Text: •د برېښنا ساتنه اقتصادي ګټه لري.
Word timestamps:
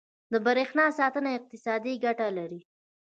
•د 0.31 0.33
برېښنا 0.45 0.85
ساتنه 0.99 1.29
اقتصادي 1.37 1.93
ګټه 2.05 2.27
لري. 2.37 2.61